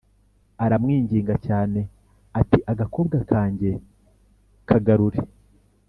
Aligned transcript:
Aramwinginga 0.63 1.35
cyane 1.47 1.79
ati 2.39 2.57
Agakobwa 2.71 3.17
kanjye 3.29 3.71
kagarure 4.67 5.21